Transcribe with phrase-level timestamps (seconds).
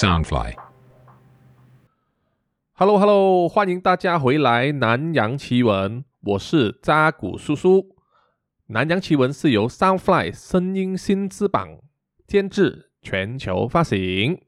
[0.00, 0.54] Soundfly。
[2.72, 7.98] Hello Hello，欢迎大家回来南洋奇闻，我是扎古叔叔。
[8.68, 11.80] 南洋奇闻是由 Soundfly 声音新知榜
[12.26, 14.40] 监制，全球发行。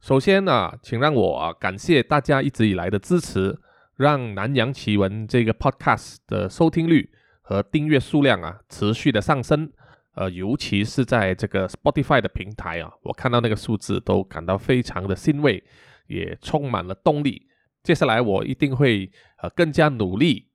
[0.00, 3.60] 首先呢、请让我感谢大家一直以来的支持，
[3.94, 9.72] 让南洋奇闻这个 Podcast 的收听率和订阅数量啊持续的上升。
[10.20, 15.64] 呃，尤其是在这个 Spotify 的平台啊，我看到那个数字都感到非常的欣慰，
[16.08, 17.48] 也充满了动力。
[17.82, 19.10] 接下来我一定会
[19.40, 20.46] 呃更加努力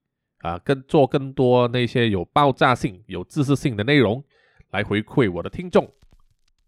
[0.41, 4.23] 啊，更做更多那些有爆炸性、有知识性的内容
[4.69, 5.91] 来回馈我的听众。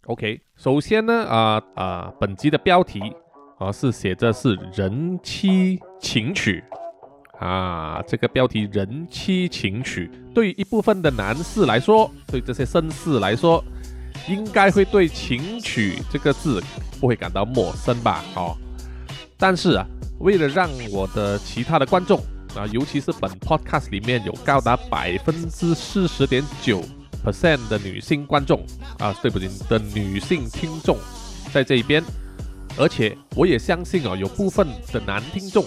[0.08, 3.00] OK，首先呢，啊、啊、本集的标题
[3.59, 6.64] 啊是写着是人妻情曲
[7.40, 13.64] 啊，这个标题人妻情曲，对于一部分的男士来说，对这些绅士来说，
[14.28, 16.64] 应该会对情曲这个字
[17.00, 18.23] 不会感到陌生吧？
[18.36, 18.58] 哦，
[19.38, 19.86] 但是啊，
[20.20, 22.20] 为了让我的其他的观众
[22.56, 26.81] 啊，尤其是本 podcast 里面有高达百分之四十点九
[27.23, 28.66] percent 的女性观众
[28.97, 30.97] 啊，对不起的女性听众
[31.53, 32.03] 在这一边，
[32.78, 35.64] 而且我也相信啊，有部分的男听众，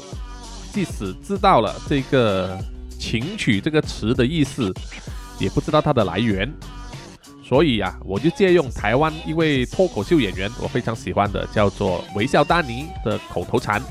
[0.73, 2.59] 即使知道了这个
[2.99, 4.73] 情曲这个词的意思，
[5.39, 6.51] 也不知道它的来源。
[7.43, 13.83] 所以啊，我就借用台湾一位脱口秀演员，我非常喜欢的，叫做微笑丹尼的口头禅：“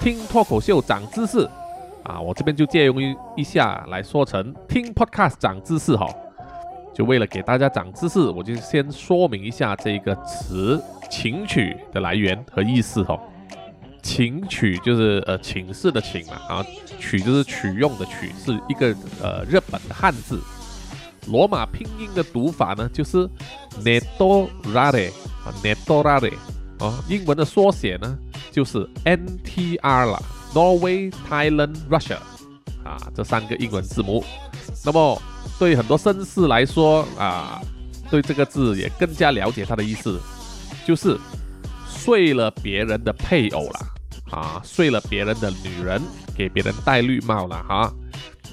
[0.00, 1.46] 听脱口秀长知识。”
[2.04, 6.08] 啊，我这边就借用一一下来说成“听 podcast 长知识”哈。
[6.94, 13.18] 就为了给大家长知识，我就先说明一下这个词“情曲”的来源和意思哈。
[14.04, 16.66] 琴曲就是呃寝室的寝嘛，啊，
[17.00, 20.38] 曲就是取用的取，是一个呃日本的汉字。
[21.26, 23.26] 罗马拼音的读法呢，就是
[23.82, 25.10] Nedorare
[25.42, 26.34] 啊，Nedorare
[26.80, 28.18] 哦，英文的缩写呢
[28.52, 29.80] 就是 NTR
[30.12, 32.18] 啦，Norway、Thailand、Russia
[32.84, 34.22] 啊，这三个英文字母。
[34.84, 35.20] 那么
[35.58, 37.62] 对很多绅士来说啊，
[38.10, 40.20] 对这个字也更加了解它的意思，
[40.86, 41.18] 就是
[41.88, 43.93] 睡了别人的配偶啦，
[44.30, 46.02] 啊，睡了别人的女人，
[46.36, 47.92] 给别人戴绿帽了哈、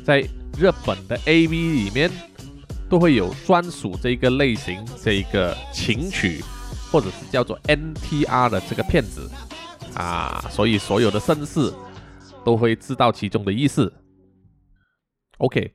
[0.03, 0.21] 在
[0.57, 2.09] 日本的 AV 里面。
[2.89, 6.43] 都会有专属这个类型这一个情曲，
[6.91, 9.31] 或者是叫做 NTR 的这个片子
[9.95, 11.73] 啊，所以所有的绅士
[12.43, 13.93] 都会知道其中的意思。
[15.37, 15.73] OK，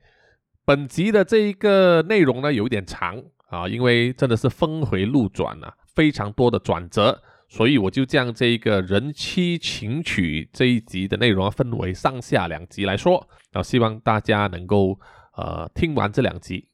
[0.66, 3.16] 本集的这一个内容呢有一点长
[3.48, 14.98] 啊，因为真的是峰回路转啊，非常多的转折，所以我就将这一个人妻情曲这一集的内容分为上下两集来说，然后希望大家能够
[15.36, 16.68] 呃听完这两集。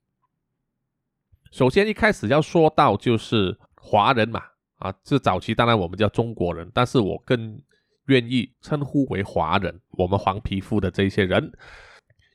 [1.50, 4.42] 首先一开始要说到就是华人嘛，
[4.76, 7.60] 啊，这早期当然我们叫中国人，但是我更
[8.06, 9.78] 愿意称呼为华人。
[9.90, 11.52] 我们黄皮肤的这些人，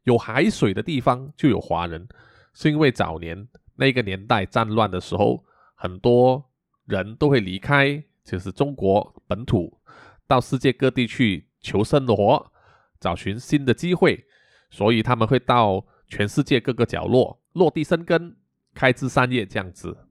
[0.03, 2.07] 有海水的地方就有华人，
[2.53, 5.43] 是因为早年那个年代战乱的时候，
[5.73, 6.51] 很多
[6.85, 9.79] 人都会离开就是中国本土，
[10.27, 12.51] 到世界各地去求生活，
[12.99, 14.25] 找寻新的机会，
[14.69, 18.35] 所以他们会到全世界各个角落落地生根。
[18.73, 20.05] 开枝散叶这样子，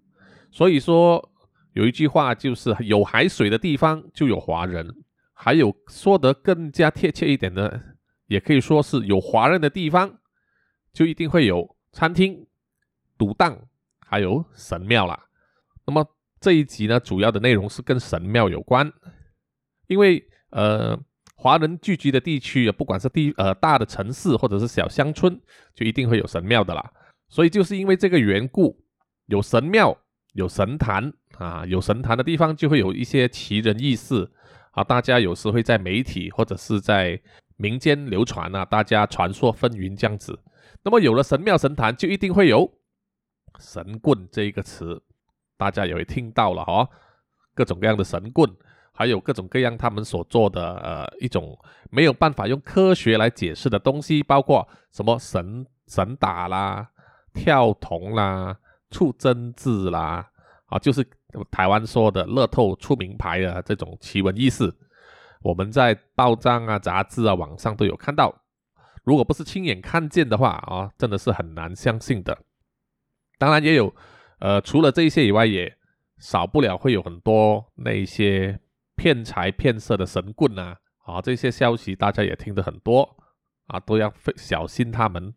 [0.51, 1.31] 所以说
[1.75, 4.93] 有一句话就是有海水的地方就有华人，
[5.33, 7.81] 还有说得更加贴切一点的，
[8.27, 10.19] 也可以说是有华人的地方
[10.93, 12.49] 就一定会有餐厅、
[13.17, 13.57] 赌档，
[14.01, 15.29] 还有神庙啦。
[15.87, 16.05] 那么
[16.41, 18.93] 这一集呢，主要的内容是跟神庙有关，
[19.87, 20.99] 因为呃
[21.35, 25.41] 华人聚集的地区，不管是地呃大的城市或者是小乡村，
[25.75, 26.93] 就一定会有神庙的啦。
[27.29, 28.79] 所以就是因为这个缘故，
[29.27, 29.97] 有神庙、
[30.35, 34.31] 有神坛啊，有神坛的地方就会有一些奇人异事
[34.73, 34.85] 啊。
[34.85, 37.21] 大家有时会在媒体或者是在
[37.57, 40.39] 民间流传啊，大家传说纷纭这样子。
[40.85, 42.71] 那么有了神庙、神坛，就一定会有
[43.59, 45.03] 神棍这一个词，
[45.57, 46.89] 大家也会听到了哈、哦。
[47.55, 48.51] 各种各样的神棍，
[48.93, 51.59] 还有各种各样他们所做的呃一种
[51.91, 56.91] 没有办法用科学来解释的东西，包括什么神神打啦。
[57.39, 58.57] 跳铜啦、
[58.91, 60.27] 出真字啦，
[60.69, 61.07] 啊，就是
[61.51, 64.75] 台湾说的乐透出名牌的这种奇闻异事，
[65.43, 68.35] 我们在报章啊、杂志啊、网上都有看到。
[69.05, 72.39] 如果不是亲眼看见的话啊，真的是很难相信的。
[73.37, 73.95] 当然也有，
[74.39, 75.77] 呃，除了这些以外，也
[76.19, 78.61] 少不了会有很多那些
[78.95, 83.17] 骗财骗色的神棍啊，啊，这些消息大家也听得很多
[83.67, 85.35] 啊，都要小心他们。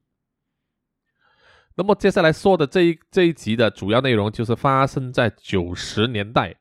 [1.76, 6.56] 那么接下来说的这一这一集的主要内容就是发生在九十年代，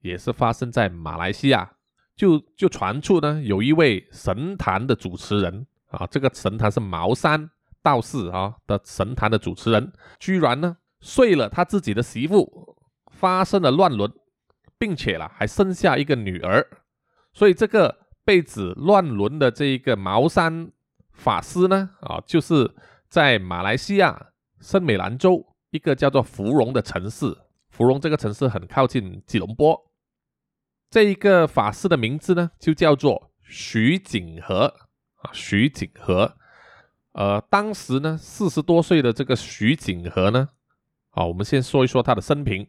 [0.00, 1.76] 也是发生在马来西亚，
[2.14, 7.50] 就就传出呢，有一位神坛的主持人啊，这个神坛是茅山
[7.82, 12.78] 道士啊的神坛的主持人，居然呢睡了他自己的媳妇，
[13.12, 14.10] 发生了乱伦，
[14.78, 16.66] 并且啦还生下一个女儿，
[17.34, 20.72] 所以这个被指乱伦的这一个茅山
[21.12, 22.74] 法师呢啊，就是
[23.06, 24.30] 在马来西亚
[24.60, 27.36] 圣美兰州一个叫做芙蓉的城市。
[27.68, 29.78] 芙蓉这个城市很靠近吉隆坡。
[30.88, 34.72] 这一个法师的名字呢，就叫做徐景和
[35.16, 36.34] 啊，徐景和。
[37.12, 40.48] 呃，当时呢，四十多岁的这个徐景和呢，
[41.14, 42.66] 啊，我们先说一说他的生平。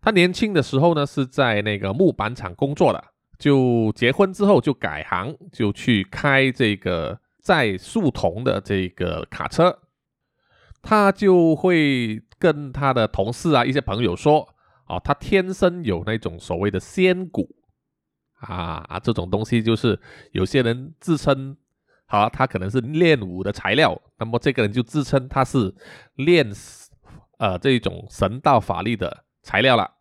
[0.00, 3.04] 他年轻的时候呢，是在那个木板厂工作的，
[3.38, 9.76] 就结婚之后就改行，就去开这个载树桐的这个卡车。
[10.80, 14.48] 他就会跟他的同事啊、一些朋友说
[14.86, 17.56] ：“哦，他天生有那种所谓的仙骨
[18.36, 19.98] 啊啊，这种东西就是
[20.30, 21.56] 有些人自称，
[22.06, 25.74] 好，他可能是练武的材料，那么这个人就自称他是
[26.14, 26.48] 练
[27.38, 29.96] 呃这种神道法力的材料了，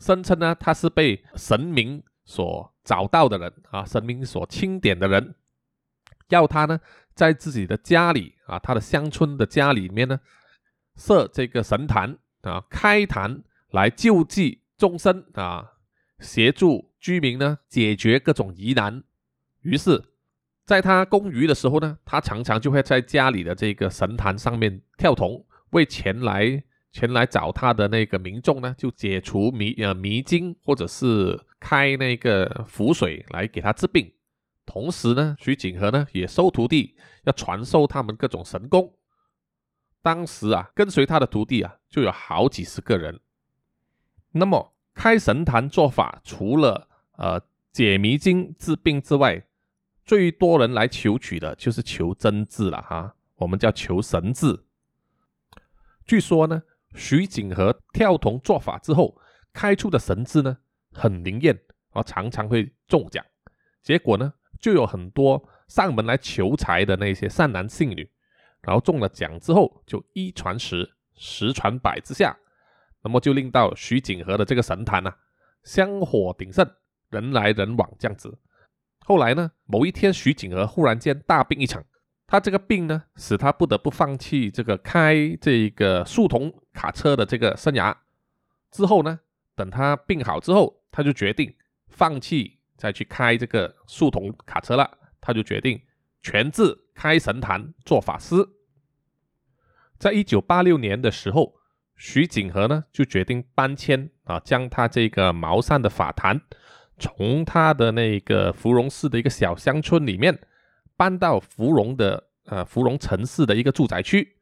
[0.00, 5.36] 声称呢他是被神明所找到的人啊，神明所钦点的人，
[6.28, 6.80] 要他呢。”
[7.18, 10.20] 在自己的家里啊，他的乡村的家里面呢，
[10.94, 13.42] 设这个神坛啊，开坛
[13.72, 15.72] 来救济众生啊，
[16.20, 19.02] 协助居民呢解决各种疑难。
[19.62, 20.00] 于是，
[20.64, 34.12] 在他供鱼的时候呢，他常常就会在家里的这个神坛上面跳童，为前来前来找他的那个民众呢，就解除迷呃迷津，或者是开那个符水来给他治病。
[34.64, 38.94] 同时呢，徐景和呢也收徒弟，要传授他们各种神功。
[40.02, 43.20] 当时啊，跟随他的徒弟啊就有好几十个人。
[44.32, 47.40] 那么开神坛做法，除了呃
[47.72, 49.44] 解迷津治病之外，
[50.04, 54.64] 最多人来求取的就是求真治了哈，我们叫求神治。
[56.04, 56.62] 据说呢，
[56.98, 59.16] 徐景和跳童做法之后，
[59.52, 60.58] 开出的神智呢
[60.92, 61.58] 很灵验，
[61.90, 63.24] 啊常常会中奖。
[63.82, 64.34] 结果呢？
[64.60, 68.10] 就有很多上门来求财的那些善男信女，
[68.60, 72.36] 然后中了奖之后，就一传十，十传百之下，
[73.04, 75.14] 那么就令到徐景和的这个神坛呐，
[75.62, 76.68] 香火鼎盛，
[77.10, 78.36] 人来人往这样子。
[78.98, 81.84] 后来呢，某一天徐景和忽然间大病一场，
[82.28, 87.92] 他这个病呢，使他不得不放弃这个开这个树桐卡车的这个生涯。
[88.70, 89.18] 之后呢，
[89.56, 91.52] 等他病好之后，他就决定
[91.88, 92.54] 放弃。
[92.76, 94.88] 再去开这个树桐卡车了，
[95.20, 95.82] 他就决定
[96.22, 98.36] 全自开神坛做法师。
[99.98, 101.56] 在一九八六年的时候，
[101.96, 106.40] 徐景和呢就决定搬迁啊，将他这个茅山的法坛
[107.00, 110.38] 从他的那个芙蓉市的一个小乡村里面
[110.98, 114.36] 搬到芙蓉的呃芙蓉城市的一个住宅区。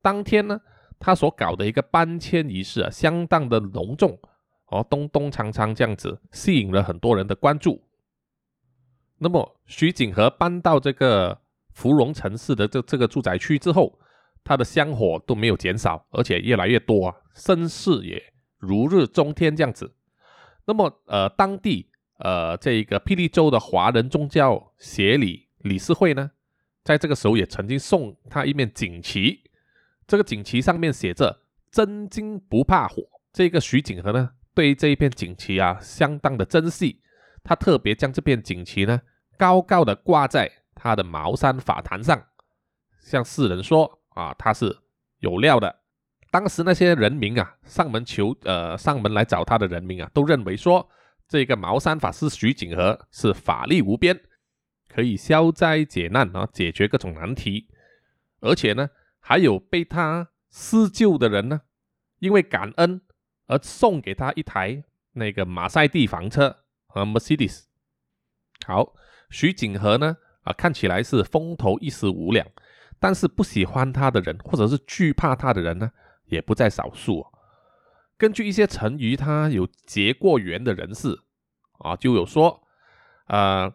[0.00, 0.60] 当天呢，
[1.00, 4.16] 他所搞的一个搬迁仪式啊，相当的隆重。
[4.66, 7.82] 哦，东东长长这样子，吸引了很多人的关注。
[9.16, 11.40] 那么，徐景和搬到这个
[11.72, 13.98] 芙蓉城市的这这个住宅区之后，
[14.44, 18.22] 他的香火都没有减少，而且越来越多啊，声势也
[18.58, 19.94] 如日中天这样子。
[20.66, 26.30] 那么，呃，当地呃这个霹雳州的华人宗教协理理事会呢，
[26.84, 29.42] 在这个时候也曾经送他一面锦旗，
[30.06, 33.02] 这个锦旗上面写着“真金不怕火”。
[33.32, 34.30] 这个徐景和呢。
[34.54, 37.00] 对这一片锦旗啊，相当的珍惜。
[37.44, 39.00] 他特别将这片锦旗呢，
[39.36, 42.20] 高高的挂在他的茅山法坛上，
[43.00, 44.76] 向世人说啊，他是
[45.20, 45.72] 有料的。
[46.32, 50.88] 当时那些人民啊，上门求呃，上门来找他的人民啊，都认为说，
[51.28, 54.20] 这个茅山法师徐景和是法力无边，
[54.88, 57.68] 可以消灾解难啊，解决各种难题。
[58.40, 58.90] 而且呢，
[59.20, 61.62] 还有被他施救的人呢，
[62.18, 63.02] 因为感恩。
[63.50, 66.54] 而送给他一台那个马赛蒂房车
[66.86, 67.62] 和 Mercedes。
[68.66, 68.92] 好，
[69.30, 72.46] 徐景和呢啊，看起来是风头一时无两，
[73.00, 75.90] 但是不喜欢他的人或者是惧怕他的人呢，
[76.26, 77.26] 也不在少数。
[78.18, 81.18] 根据一些曾与他有结过缘的人士
[81.78, 82.62] 啊，就有说，
[83.28, 83.72] 呃，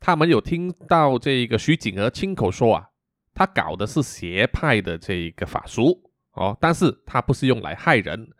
[0.00, 2.88] 他们有听到这个徐景和亲口说啊，
[3.34, 8.30] 他搞的是邪派的这一个法术哦，但是他不是用来害人。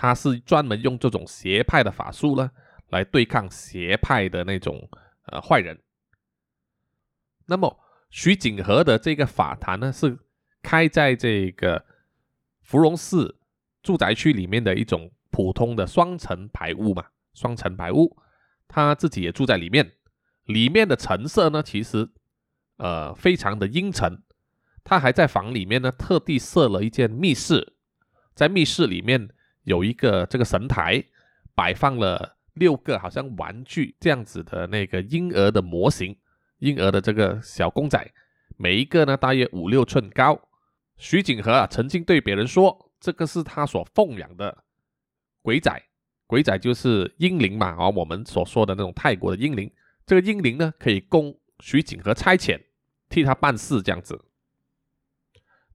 [0.00, 2.48] 他是专门用这种邪派的法术呢，
[2.90, 4.88] 来对抗邪派的那种
[5.24, 5.76] 呃坏人。
[7.46, 10.16] 那么徐景和的这个法坛呢，是
[10.62, 11.84] 开在这个
[12.62, 13.40] 芙蓉寺
[13.82, 18.16] 住宅区里面的一种普通的双层排屋嘛，双层排屋，
[18.68, 19.97] 他自己也住在里面。
[20.48, 22.08] 里面的陈设呢，其实
[22.78, 24.22] 呃非常的阴沉。
[24.82, 27.74] 他还在房里面呢，特地设了一间密室，
[28.34, 29.28] 在密室里面
[29.64, 31.04] 有一个这个神台，
[31.54, 36.16] 摆放了六个好像玩具这样子的那个婴儿的模型，
[36.60, 38.10] 婴儿的这个小公仔，
[38.56, 40.40] 每一个呢大约五六寸高。
[40.96, 44.64] 徐景和啊曾经对别人说，这个是他所奉养的
[45.42, 45.70] 鬼仔，
[46.26, 49.70] 鬼仔就是婴灵嘛，啊我们所说的那种泰国的婴灵。
[50.08, 52.58] 这个英灵呢可以供徐景和差遣，
[53.10, 54.18] 替他办事这样子。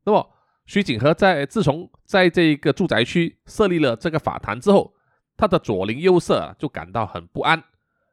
[0.04, 0.28] 那么，
[0.66, 4.96] 徐景和在自从在这个住宅区设立了这个法坛之后，
[5.38, 7.64] 他的左邻右舍啊就感到很不安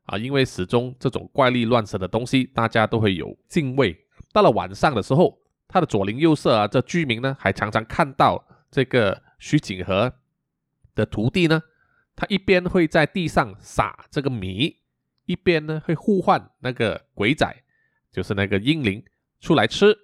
[0.05, 3.97] 啊，因为始终这种怪力乱神的东西，大家都会有敬畏。
[4.31, 10.13] 到了晚上的时候，他的左邻右舍啊，这居民呢，还常常看到这个徐景和
[10.95, 11.63] 的徒弟呢，
[12.15, 14.77] 他一边会在地上撒这个米，
[15.31, 17.47] 一边呢会呼唤那个鬼仔，
[18.11, 19.05] 就是那个阴灵
[19.41, 19.97] 出来吃。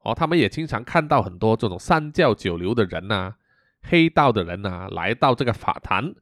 [0.00, 3.36] 哦，他们也经常看到很多这种三教九流的人呐，
[3.82, 6.12] 黑道的人呐，来到这个法坛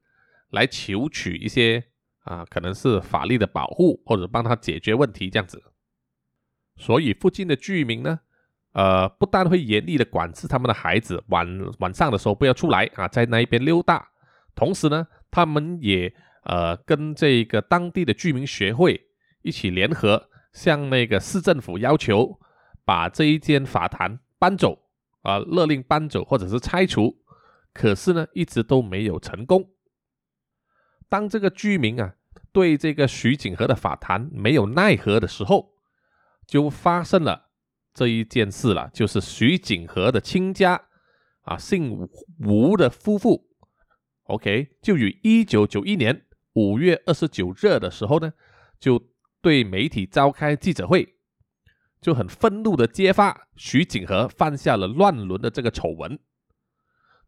[0.50, 1.82] 来求取一些
[2.24, 5.62] 啊，可能是法力的保护或者帮他解决问题这样子。
[6.76, 8.20] 所以附近的居民呢，
[8.72, 11.46] 呃，不但会严厉的管制他们的孩子，晚
[11.78, 14.10] 晚上的时候不要出来啊，在那一边溜达。
[14.54, 19.08] 同时呢，他们也呃跟这个当地的居民协会
[19.42, 22.38] 一起联合，向那个市政府要求。
[22.82, 24.76] 把这一间法坛搬走
[25.22, 27.18] 啊，勒令搬走或者是拆除，
[27.72, 29.70] 可是呢，一直都没有成功。
[31.08, 32.16] 当这个居民啊
[32.50, 35.74] 对这个徐景和的法坛没有奈何的时候，
[36.48, 37.50] 就发生了
[37.94, 40.82] 这一件事了，就是徐景和的亲家
[41.42, 42.08] 啊，姓
[42.40, 43.46] 吴的夫妇
[44.24, 48.32] ，OK，就于一九九一年五月二十九日的时候呢，
[48.78, 49.02] 就
[49.40, 51.16] 对媒体召开记者会。
[52.00, 56.18] 就很愤怒的揭发徐景和犯下了乱伦的这个丑闻。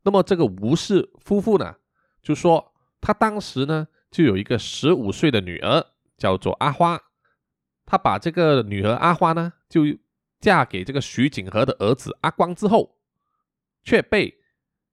[0.02, 1.76] 那么这个吴氏夫妇呢，
[2.22, 5.84] 就说他当时呢就有一个十五岁的女儿，
[6.16, 6.98] 叫做阿花。
[7.84, 9.82] 他把这个女儿阿花呢就
[10.40, 12.96] 嫁给这个徐景和的儿子阿光之后，
[13.84, 14.34] 却被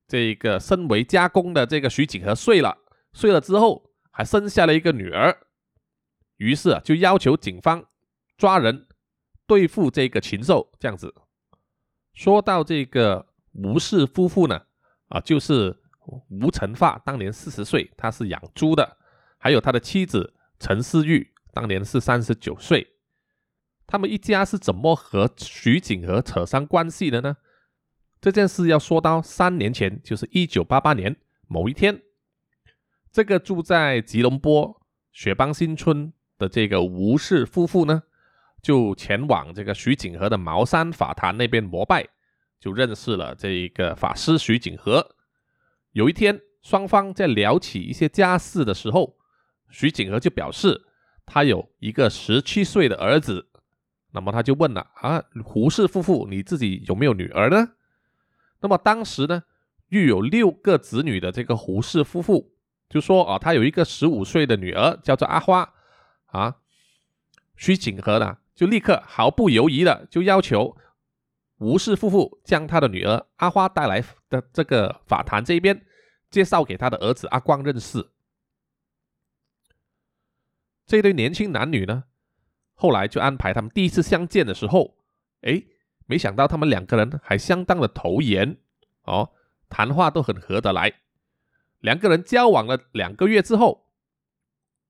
[0.10, 2.78] 这个身为家公的这个徐景和睡了。
[3.14, 3.89] 睡了之后
[4.20, 5.34] 还生下了一个女儿，
[6.36, 7.86] 于是啊就要求警方
[8.38, 8.86] 抓人。
[9.48, 11.16] 对付这个禽兽，这样子。
[12.14, 14.64] 说到这个吴氏夫妇呢，
[15.08, 15.82] 啊，就是
[16.28, 18.84] 吴成发，当年四十岁，他是养猪的；
[19.38, 22.96] 还有他的妻子陈思玉，当年是三十九岁。
[23.88, 27.38] 他们一家是怎么和徐景和扯上关系的呢？
[28.20, 31.16] 这件事要说到三年前，就是一九八八年
[31.48, 32.02] 某一天，
[33.12, 38.04] 这个住在吉隆坡雪邦新村的这个吴氏夫妇呢。
[38.62, 42.06] 就前往这个徐景和的茅山法坛那边膜拜，
[42.60, 45.16] 就认识了这一个法师徐景和。
[45.94, 49.16] 有一天，双方在聊起一些家事的时候，
[49.70, 50.82] 徐景和就表示
[51.26, 53.48] 他有一个十七岁的儿子。
[54.12, 57.70] 那么他就问了啊，胡氏夫妇，你自己有没有女儿呢？
[58.60, 59.44] 那么当时呢，
[59.88, 62.52] 育有六个子女的这个胡氏夫妇
[62.90, 65.74] 就说啊，他有一个十五岁的女儿，叫做阿花
[66.26, 66.58] 啊。
[67.56, 68.38] 徐景和呢？
[68.56, 70.76] 就立刻毫不犹豫的就要求
[71.60, 75.86] 吴氏夫妇将他的女儿阿花带来的这个法坛这边，
[76.30, 78.10] 介绍给他的儿子阿光认识。
[80.86, 82.04] 这对年轻男女呢，
[82.74, 84.98] 后来就安排他们第一次相见的时候，
[85.42, 85.64] 哎，
[86.06, 88.58] 没想到他们两个人还相当的投缘
[89.04, 89.32] 哦，
[89.70, 90.92] 谈话都很合得来。
[91.80, 93.88] 两个人交往了两个月之后，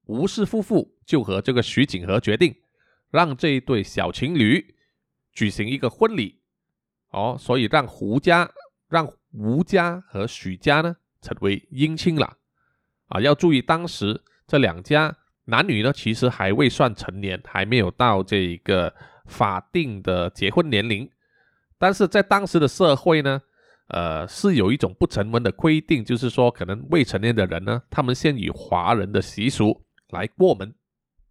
[0.05, 2.55] 吴氏夫妇就和这个徐景和决定。
[3.11, 4.75] 让这一对小情侣
[5.33, 6.41] 举行一个婚礼
[7.09, 8.47] 哦，所以让胡家、
[8.87, 12.37] 让吴家和许家呢成为姻亲了
[13.07, 13.19] 啊！
[13.19, 18.93] 要注意，当时这两家男女呢，其实还未算成年，还没有到这个
[19.25, 21.09] 法定的结婚年龄。
[21.79, 23.41] 但是在当时的社会呢，
[23.89, 30.73] 呃，是有一种不成文的规定，就是说，可能未成年的人呢，他们先以华人的习俗来过门。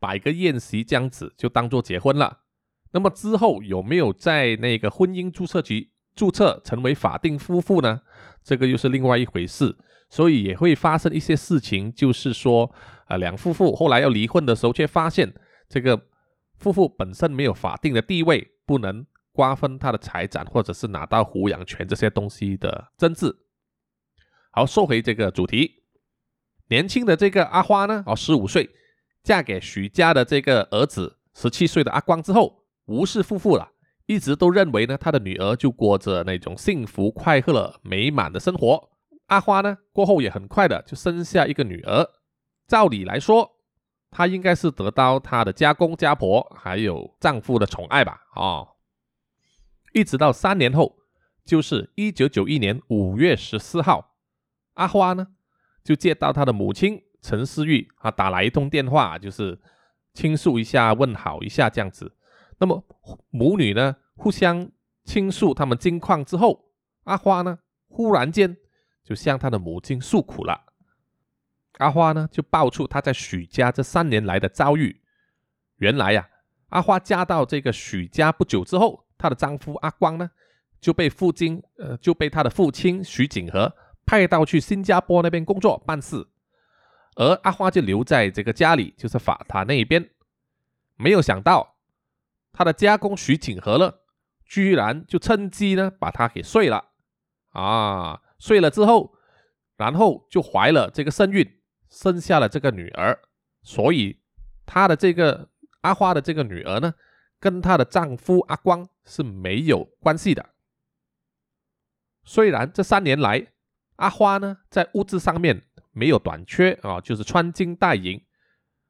[0.01, 2.41] 摆个宴席这样子就当做结婚了。
[2.93, 8.03] 那么之后有没有在那个婚姻注册局注册成为法定夫妇呢？
[8.45, 9.77] 这个又是另外一回事。
[10.11, 12.73] 所以也会发生一些事情，就是说
[13.09, 15.35] 啊，两夫妇后来要离婚的时候，却发现
[15.69, 16.01] 这个
[16.57, 19.05] 夫妇本身没有法定的地位，不能
[19.39, 23.33] 瓜分他的财产，或者是拿到抚养权这些东西的争执。
[24.51, 25.85] 好，说回这个主题。
[26.69, 28.69] 年轻的这个阿花呢，哦，十五岁，
[29.23, 33.71] 嫁给许家的这个儿子十七岁的阿光之后，吴氏夫妇了，
[34.07, 38.91] 一直都认为呢，他的女儿就过着那种幸福快乐美满的生活。
[39.29, 42.05] 阿花呢，过后也很快的就生下一个女儿。
[42.67, 43.49] 照理来说，
[44.11, 48.19] 她应该是得到她的家公家婆还有丈夫的宠爱吧？
[48.35, 48.67] 哦，
[49.99, 50.97] 一直到三年后，
[51.45, 54.15] 就是一九九一年五月十四号，
[54.75, 55.27] 阿花呢。
[55.83, 59.59] 就接到他的母亲陈思玉啊打来一通电话，就是
[60.13, 62.15] 倾诉一下、问好一下这样子。
[62.59, 62.85] 那么
[63.31, 64.71] 母女呢互相
[65.05, 66.73] 倾诉他们近况之后，
[67.05, 68.57] 阿花呢忽然间
[69.03, 70.61] 就向他的母亲诉苦了。
[71.79, 75.01] 阿花呢就爆出她在许家这三年来的遭遇。
[75.77, 76.29] 原来呀，
[76.69, 80.31] 阿花嫁到这个许家不久之后，她的丈夫阿光呢
[80.81, 83.75] 就被父亲呃就被他的父亲徐景和。
[84.07, 86.27] 派到去新加坡那边工作办事，
[87.17, 90.09] 而阿花就留在这个家里，就是法坛那一边。
[90.97, 91.77] 没有想到，
[92.51, 93.93] 他的家公徐景和呢，
[94.47, 96.87] 居然就趁机呢把他给睡了
[97.51, 98.23] 啊！
[98.39, 99.13] 睡了之后，
[99.77, 101.47] 然后就怀了这个身孕，
[101.91, 103.21] 生下了这个女儿。
[103.63, 104.23] 所以，
[104.65, 105.51] 她的这个
[105.83, 106.95] 阿花的这个女儿呢，
[107.41, 110.45] 跟她的丈夫阿光是没有关系的。
[112.25, 113.47] 虽然这三年来，
[113.97, 118.23] 阿花呢，在物质上面没有短缺啊，就是穿金戴银。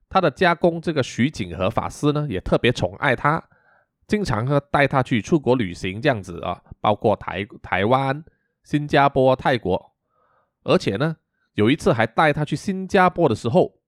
[0.08, 3.42] 她的家公这个徐景和法师呢，也特别宠爱她，
[4.06, 8.24] 经常呢带她去出国旅行这样子啊，包括台台湾、
[8.64, 9.94] 新加坡、泰国，
[10.64, 11.16] 而且呢，
[11.52, 13.80] 有一次还带她去新加坡的时候，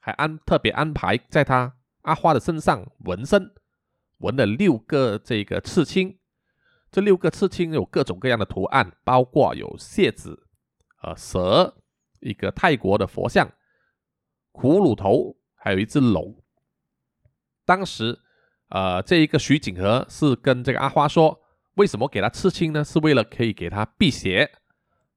[0.00, 3.52] 还安特别安排在她阿花的身上纹身，
[4.18, 6.18] 纹了六个这个刺青，
[6.90, 10.46] 这六个刺青有各种各样的图案，包括有蟹子。
[11.02, 11.76] 呃，蛇，
[12.20, 13.52] 一个泰国的佛像，
[14.52, 16.42] 骷髅头，还有一只龙。
[17.66, 18.18] 当时，
[18.68, 21.42] 呃，这一个徐景和是跟这个阿花说，
[21.74, 22.82] 为什么给他刺青呢？
[22.82, 24.50] 是为了可以给他辟邪，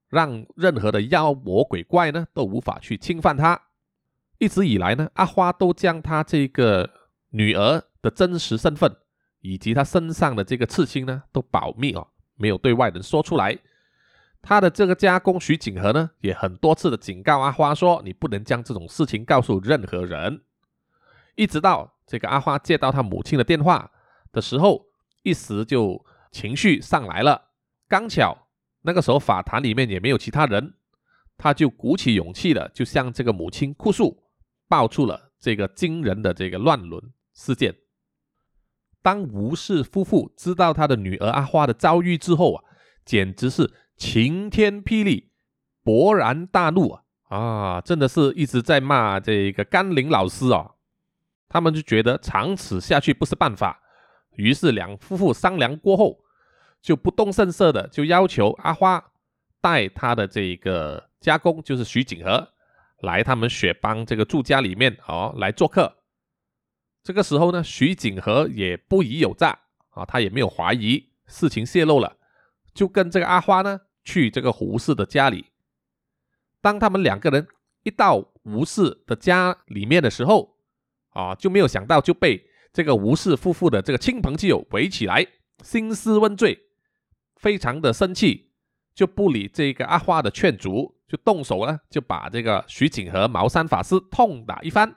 [0.10, 3.62] 让任何的妖魔鬼怪呢都无法去侵犯他。
[4.40, 6.90] 一直以来呢，阿花都将他这个
[7.30, 8.96] 女儿的真实身份
[9.42, 13.58] 以及他身上的这个刺青呢都保密哦，没有对外人说出来。
[14.42, 20.44] 他的这个家公徐景和呢，也很多次的警告阿花说：“你不能将这种事情告诉任何人。”
[21.36, 23.92] 一直到这个阿花接到他母亲的电话
[24.32, 24.86] 的时候，
[25.24, 27.50] 一时就情绪上来了。
[27.90, 28.48] 刚巧
[28.82, 30.76] 那个时候法坛里面也没有其他人，
[31.38, 34.24] 他就鼓起勇气的就向这个母亲哭诉，
[34.68, 37.76] 爆出了这个惊人的这个乱伦事件。
[39.02, 42.64] 当吴氏夫妇知道他的女儿阿花的遭遇之后啊，
[43.06, 43.74] 简直是。
[44.00, 45.32] 晴天霹雳，
[45.84, 47.02] 勃然大怒啊！
[47.30, 50.76] 啊，真的是一直在骂这个甘霖老师哦。
[51.50, 53.82] 他们就觉得长此下去不是办法，
[54.36, 56.20] 于是两夫妇商量过后，
[56.80, 59.04] 就不动声色的就要求阿花
[59.60, 62.48] 带他的这个家公，就是徐景和，
[63.02, 65.92] 来他们雪邦这个住家里面哦来做客。
[67.08, 69.58] 这个时候呢，徐景和也不疑有诈
[69.92, 72.18] 啊，他也没有怀疑事情泄露了，
[72.74, 73.80] 就跟这个阿花呢。
[74.04, 75.48] 去这个胡氏的家里，
[76.62, 77.46] 当他们两个人
[77.84, 80.58] 一到吴氏的家里面的时候，
[81.10, 85.26] 啊，就没有想到就被这个吴氏夫妇的这个亲朋戚友围起来
[85.62, 86.58] 兴师问罪，
[87.36, 88.52] 非常的生气，
[88.94, 94.96] 就不理这个阿花的劝阻，就动手呢，就把这个徐景和茅山法师痛打一番。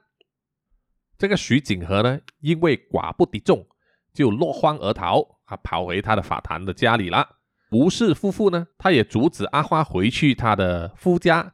[1.21, 3.67] 这个徐景和呢，因为寡不敌众，
[4.15, 7.29] 就落荒而逃，啊，跑回他的法坛的家里了。
[7.73, 11.53] 吴氏夫妇呢，他也阻止阿花回去他的夫家，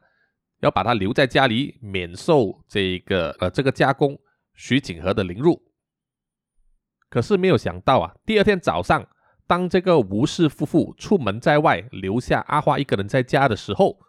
[0.61, 4.17] 要把他留在家里，免受这个呃这个家公
[4.53, 5.61] 徐景和的凌辱。
[7.09, 9.05] 可是没有想到啊，第二天早上，
[9.47, 13.99] 当这个吴氏夫妇出门在外，留下阿花一个人在家的时候，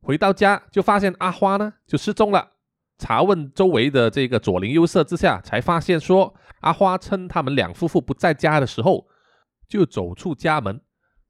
[0.00, 2.53] 回到家就发现阿花呢就失踪了。
[2.98, 9.06] 查问周围的这个左邻右舍之下，才发现说阿花趁他们两夫妇不在家的时候，
[9.68, 10.80] 就走出家门。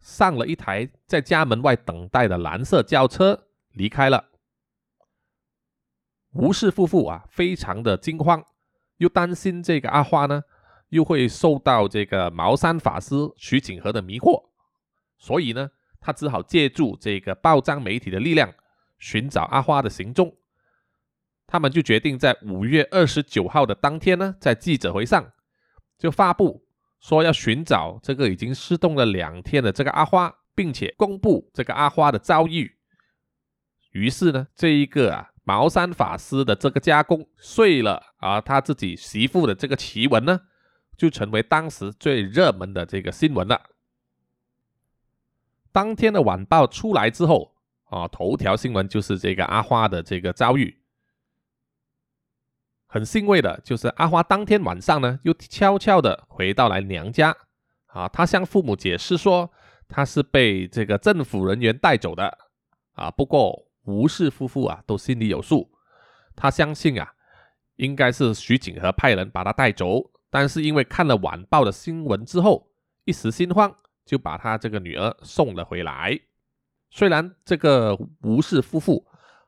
[0.00, 4.22] 上了一台在家门外等待的蓝色轿车，离开了。
[6.33, 8.44] 吴氏夫妇啊，非常的惊慌，
[8.98, 10.42] 又担心这个阿花呢，
[10.90, 14.50] 又会受到这个茅山法师徐景和的迷惑，
[15.16, 18.53] 所以呢，他只好借助这个报章媒体的力量，
[18.98, 20.37] 寻找阿花的行踪。
[21.46, 25.33] 他们就决定在五月二十九号的当天呢，在记者会上
[25.98, 26.64] 就发布。
[27.00, 32.78] 说要寻找这个已经失踪了两天的这个阿花，并且公布这个阿花的遭遇。
[33.90, 40.40] 于是呢，这一个啊茅山法师的这个家公睡了啊，他自己媳妇的这个奇闻呢，
[40.96, 43.61] 就成为当时最热门的这个新闻了。
[45.70, 47.54] 当天的晚报出来之后
[47.90, 50.83] 啊，头条新闻就是这个阿花的这个遭遇。
[52.94, 57.37] 很欣慰的就是阿花当天晚上呢，又悄悄的回到了娘家
[57.87, 59.50] 啊，她向父母解释说，
[59.88, 62.38] 她是被这个政府人员带走的
[62.92, 63.11] 啊。
[63.11, 65.68] 不过吴氏夫妇啊都心里有数，
[66.37, 67.14] 他相信啊，
[67.74, 72.68] 应该是徐景和派人把他带走，但是因为看了晚报的新闻之后，
[73.04, 73.74] 一时心慌。
[74.07, 76.20] 就把他这个女儿送了回来。
[76.90, 79.04] 虽然这个吴氏夫妇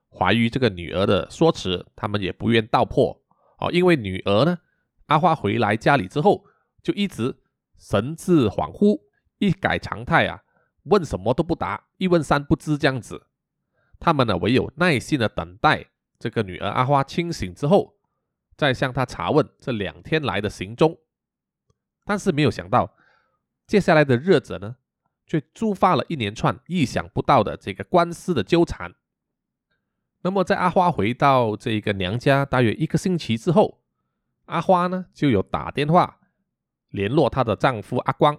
[0.08, 3.14] 怀疑这个女儿的说辞，他们也不愿道破
[3.58, 4.58] 哦，因为女儿呢，
[5.06, 6.44] 阿花回来家里之后，
[6.82, 7.36] 就一直
[7.78, 9.00] 神志恍惚，
[9.38, 10.42] 一改常态啊，
[10.84, 13.26] 问什么都不答，一问三不知这样子。
[13.98, 15.86] 他们呢，唯有耐心的等待
[16.18, 17.96] 这个女儿阿花清醒之后，
[18.56, 20.98] 再向她查问这两天来的行踪。
[22.04, 22.94] 但是没有想到。
[23.66, 24.76] 接下来的日子呢，
[25.26, 28.94] 却触发了一连串意想不到的这个官司的纠缠。
[30.26, 33.80] 那么，在阿花回到这个娘家大约一个星期之后，
[34.46, 36.18] 阿花呢就有打电话
[36.88, 38.36] 联络她的丈夫阿光，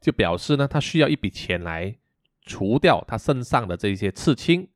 [0.00, 1.98] 就表示呢，她需要一笔钱来
[2.40, 4.70] 除掉她身上的这些刺青。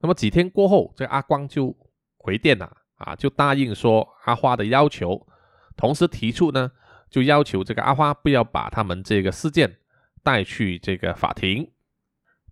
[0.00, 1.74] 那么几天过后，这阿光就
[2.18, 5.26] 回电了啊，就答应说阿花的要求，
[5.74, 6.72] 同时提出呢。
[7.08, 9.78] 就要求这个阿花不要把他们这个事件
[10.22, 11.72] 带去这个法庭。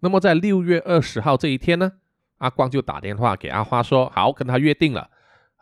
[0.00, 1.92] 那么在六月二十号这一天呢，
[2.38, 5.10] 阿光就打电话给阿花说：“好，跟他约定了，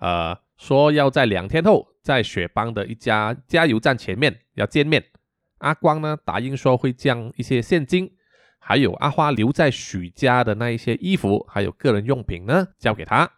[0.01, 5.05] 呃，说要在两天后在雪邦的一家加油站前面要见面。”
[5.59, 8.15] 阿光呢答应说会将一些现金，
[8.59, 13.31] 还有阿花留在许家的那一些衣服，还有个人用品呢交给他。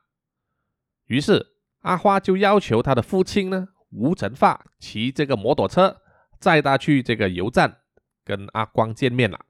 [1.06, 1.46] 于是
[1.80, 3.68] 阿花就要求他的父亲呢。
[3.90, 6.02] 吴成发骑这个摩托车
[6.38, 7.78] 载他去这个油站
[8.22, 9.46] 跟阿光见面了。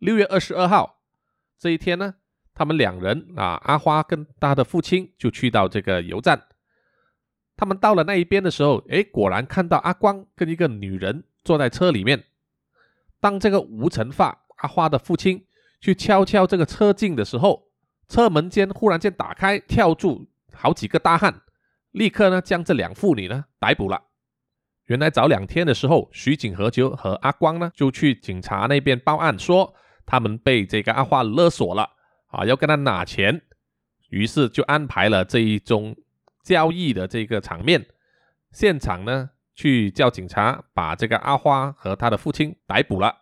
[0.00, 0.98] 六月二十二号
[1.56, 2.16] 这一天呢，
[2.58, 6.42] 他们两人啊，阿花跟他的父亲就去到这个油站。
[7.56, 12.24] 他们到了那一边的时候，哎，果然看到阿光跟一个女人坐在车里面。
[13.20, 15.46] 当这个吴成发阿花的父亲
[15.80, 17.68] 去敲敲这个车镜的时候，
[18.08, 21.42] 车门间忽然间打开，跳出好几个大汉。
[21.92, 24.02] 立刻呢，将这两妇女呢逮捕了。
[24.86, 29.72] 原来早两天的时候，徐景和就和阿光呢就去警察那边报案，说
[30.04, 31.88] 他们被这个阿花勒索了
[32.28, 33.42] 啊，要跟他拿钱。
[34.08, 35.94] 于是就安排了这一宗
[36.42, 37.86] 交易的这个场面，
[38.52, 43.14] 现场呢去叫警察把这个阿花和他的父亲逮捕了。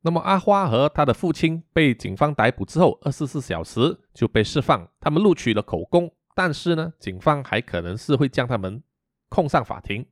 [0.00, 6.10] 那么阿花和他的父亲被警方逮捕之后，二十四小时就被释放，他们录取了口供。
[6.34, 8.82] 但是呢，警方还可能是会将他们
[9.28, 10.06] 控上法庭。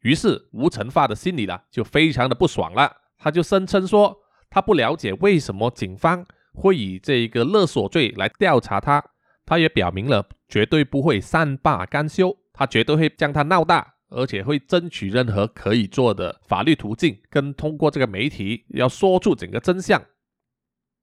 [0.00, 2.94] 于是吴成发的心里呢，就非常的不爽了。
[3.16, 4.18] 他就声称说，
[4.50, 9.04] 他不了解为什么警方会以这个勒索罪来调查他。
[9.44, 20.00] 他也表明了绝对不会善罢甘休，他绝对会将他闹大，而且会争取任何可以做的法律途径，跟通过这个媒体要说出整个真相。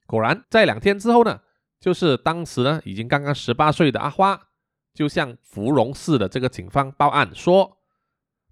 [0.06, 1.42] 果然，在两天之后呢，
[1.80, 4.42] 就是当时呢已经刚刚十八岁的阿花。
[4.94, 7.78] 就向芙蓉市的这个警方报案说，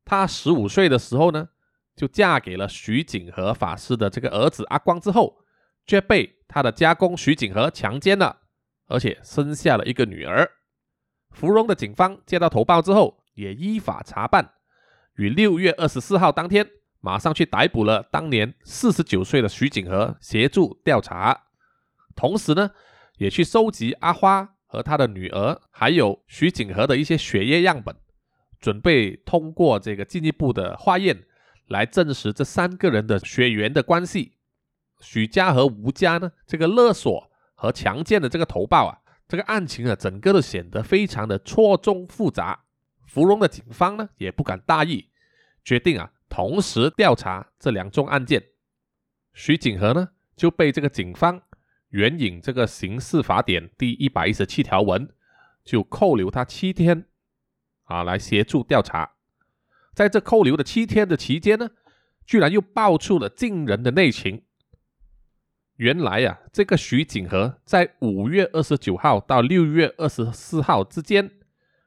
[0.04, 1.50] 她十五岁的时候呢，
[1.96, 5.40] 就嫁给了徐景和法师的这个儿子阿光之后，
[5.86, 8.42] 却被他的家公徐景和强奸了，
[8.88, 10.50] 而且生下了一个女儿。
[11.32, 14.54] 芙蓉的警方接到投报之后，也依法查办，
[15.16, 16.68] 于六月二十四号当天，
[17.02, 21.44] 马上去逮捕了当年四十九岁的徐景和，协助调查，
[22.16, 22.72] 同时呢，
[23.18, 24.52] 也去收集阿花。
[24.68, 27.96] 和他的女儿，还有徐景和的一些血液样本，
[28.60, 31.24] 准备通过这个进一步的化验
[31.68, 34.34] 来证实这三个人的血缘的关系。
[35.06, 42.66] 许家和吴家呢，这个勒索和强奸的这个投报啊，这个案情啊，整个都显得非常的错综复杂。
[43.06, 45.12] 芙蓉的警方呢，也不敢大意，
[45.64, 48.44] 决定啊，同时调查这两宗案件。
[49.32, 51.40] 徐景和呢，就被这个警方。
[51.90, 55.08] 援引这个刑事法典第一百一十七条文，
[55.64, 57.06] 就扣留他七天，
[57.84, 59.14] 啊，来协助调查。
[59.94, 61.70] 在这扣留的七天的期间呢，
[62.26, 64.44] 居然又爆出了惊人的内情。
[65.78, 71.30] 原来呀，这个徐景和在五月二十九号到六月二十四号之间，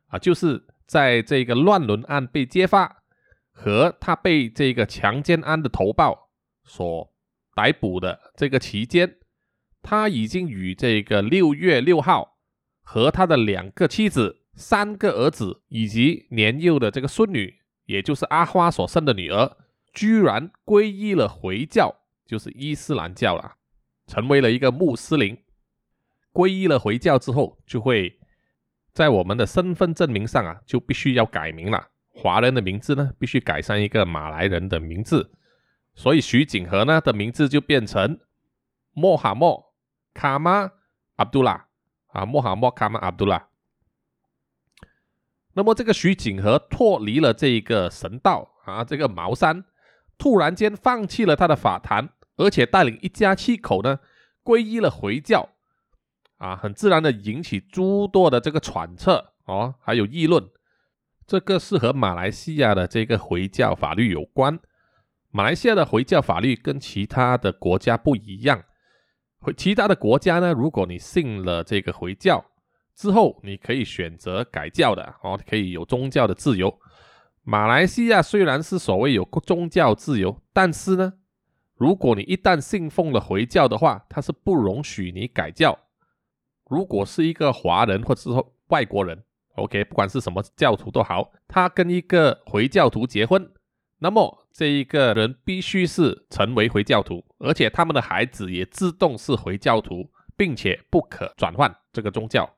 [0.09, 3.03] 啊，就是在这个乱伦案被揭发
[3.51, 6.31] 和他被这个强奸案的投报
[6.64, 7.12] 所
[7.55, 9.16] 逮捕的这个期间。
[9.81, 12.37] 他已经与这个六月六号
[12.83, 17.55] 和他的两个妻子、三个儿子以及年幼的这个孙女，
[17.87, 19.57] 也就是阿花所生的女儿，
[19.94, 21.94] 居然皈依了回教，
[22.27, 23.55] 就是伊斯兰教了，
[24.09, 25.38] 成为了一个穆斯林。
[26.33, 28.18] 皈依了回教之后，就会
[28.92, 31.88] 在我们的身份证明上啊，就必须要改名了。
[32.09, 35.31] 华人的名字呢，必须改上一个马来人的名字。
[35.94, 38.18] 所以徐景和呢的名字就变成
[38.92, 39.73] 穆罕默
[40.14, 40.71] 卡玛
[41.16, 41.66] 阿杜拉
[42.09, 43.49] 啊，穆罕默卡玛阿杜拉。
[45.55, 49.64] 那么这个徐景和脱离了这一个神道啊，这个茅山，
[50.16, 54.01] 突然间放弃了他的法坛，而且带领一家七口呢
[54.42, 55.51] 皈依了回教
[56.38, 60.48] 啊，很自然的引起诸多的这个揣测哦，还有议论。
[61.27, 64.59] 这个是和马来西亚的这个回教法律有关。
[65.31, 68.64] 马来西亚的回教法律跟其他的国家不一样。
[69.40, 72.42] 回其他的国家呢，如果你信了这个回教
[72.94, 76.79] 之后，你可以选择改教的哦，可以有宗教的自由。
[77.42, 81.12] 马来西亚虽然是所谓有宗教自由，但是呢，
[81.78, 85.78] 如果你一旦信奉了回教的话，他是不容许你改教。
[86.68, 93.50] 如果是一个华人或者说外国人，OK，不管是什么教徒都好，他跟一个回教徒结婚。
[94.00, 102.48] 那么这一个人必须是成为回教徒，而且他们的孩子也自动是回教徒，并且不可转换这个宗教。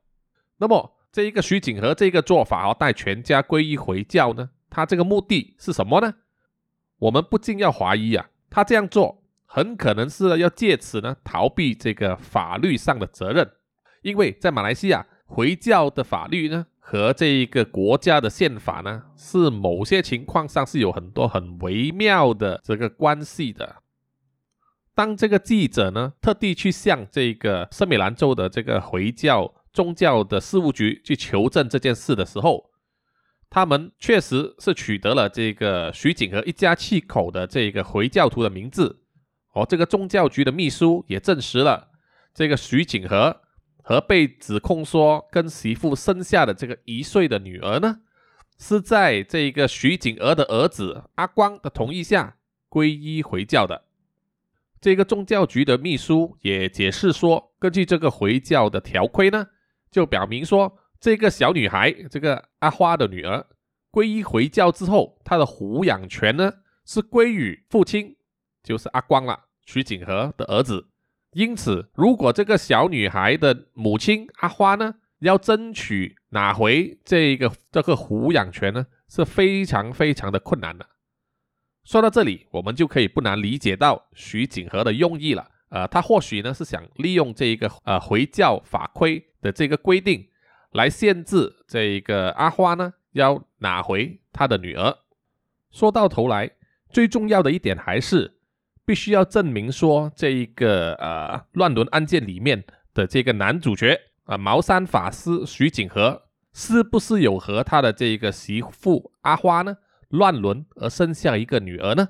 [0.56, 6.14] 那么这一个徐景和这个做法哦，带全家皈依回教呢，他这个目的是什么呢？
[6.98, 13.50] 我们不禁要怀疑啊，他这样做很可能是要借此呢逃避这个法律上的责任，
[14.02, 16.66] 因为在马来西亚回教的法律呢。
[16.82, 23.76] 和这一个国家的宪法呢，是某些情况上是有很多很微妙的这个关系的。
[24.92, 32.69] 当这个记者呢，特地去向这个圣美兰州的这个回教宗教的事务局去求证这件事的时候，
[33.50, 39.00] 他们确实是取得了这个徐景和一家七口的这个回教徒的名字。
[39.52, 41.88] 哦，这个宗教局的秘书也证实了
[42.32, 43.42] 这个徐景和。
[43.82, 48.00] 和被指控说跟媳妇生下的这个一岁的女儿呢，
[48.56, 52.36] 是在这个徐景娥的儿子阿光的同意下
[52.68, 53.82] 皈依回教的。
[54.80, 59.48] 这个宗教局的秘书也解释说，根据这个回教的条规呢，
[59.90, 63.46] 就表明说，这个小女孩这个阿花的女儿
[63.90, 66.52] 皈依回教之后，她的抚养权呢
[66.84, 68.16] 是归于父亲，
[68.62, 70.88] 就是阿光了，徐景和的儿子。
[71.32, 80.86] 因此，如果这个小女孩的母亲阿花呢，要争取拿回这个这个抚养权呢，是非常非常的困难的。
[81.84, 85.48] 说到这里，我们就可以不难理解到徐景和的用意了。
[85.70, 90.28] 呃，他或许呢是想利用这一个呃回教法规的这个规定，
[90.72, 94.98] 来限制这一个阿花呢要拿回他的女儿。
[95.70, 96.50] 说到头来，
[96.90, 98.36] 最重要的一点还是。
[98.82, 109.76] 必须要证明说，这一个呃乱伦案件里面的这个男主角啊，茅山法师徐景和，是不是有和他的这个媳妇阿花呢
[110.08, 112.08] 乱伦而生下一个女儿呢？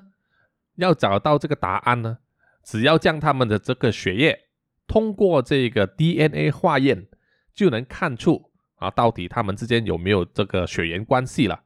[0.75, 2.17] 要找到这个答案呢，
[2.63, 4.47] 只要将他们的这个血液
[4.87, 7.07] 通过这个 DNA 化验，
[7.53, 8.49] 就能看出
[8.81, 11.61] 啊，到底他们之间有没有这个血缘关系了。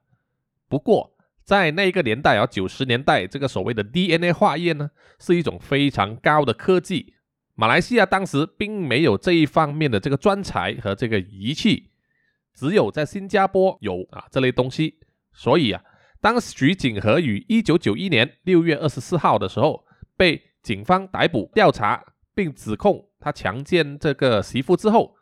[0.67, 7.13] 不过，在那个年代啊，九十年代，这个所谓的 DNA 化验呢，是一种非常高的科技。
[7.55, 11.91] 马来西亚当时并没有这一方面的这个专才和这个仪器，
[12.53, 14.99] 只有在新加坡有啊这类东西。
[15.31, 15.81] 所以啊，
[16.19, 19.85] 当徐景和于一九九一年六月二十四号的时候
[20.17, 25.14] 被警方逮捕调查，并指控他强奸这个媳妇之后，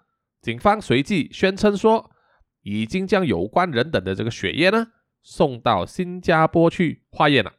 [0.44, 2.12] 警方随即宣称说，
[2.64, 4.88] 已经将有关人等的这个血液呢。
[5.24, 7.54] 送到新加坡去化验了。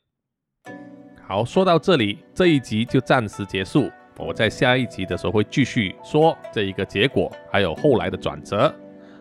[1.26, 3.90] 好，说到这里，这一集就暂时结束。
[4.18, 8.70] 我在下一集的时候会继续说这一个结果，还有后来的转折。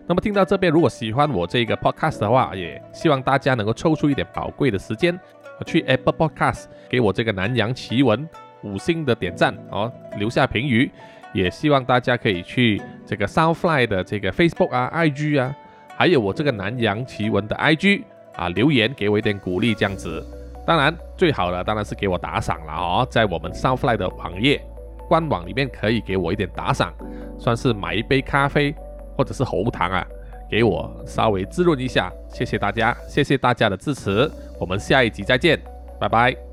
[0.05, 5.17] 那么听到这边，如果喜欢我这个 podcast 的话，也希望大家能够抽出一点宝贵的时间，
[5.65, 8.27] 去 Apple Podcast 给我这个南洋奇闻
[8.61, 10.91] 五星的点赞哦，留下评语。
[11.33, 15.55] 也希望大家可以去这个 Soundfly 的这个 Facebook 啊、IG 啊，
[15.97, 18.03] 还有我这个南洋奇闻的 IG。
[18.35, 20.25] 啊，留言给我一点鼓励，这样子。
[20.65, 24.59] 当然，最好的当然是给我打赏了哦，在我们 Soundfly 的网页
[25.07, 26.91] 官网里面可以给我一点打赏，
[27.37, 28.73] 算是买一杯咖啡
[29.15, 30.03] 或者是喉糖啊，
[30.49, 32.11] 给我稍微滋润一下。
[32.27, 34.27] 谢谢大家，谢谢大家的支持，
[34.59, 35.61] 我们下一集再见，
[35.99, 36.52] 拜拜。